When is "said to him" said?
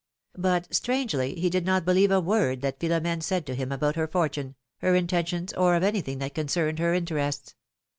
3.21-3.71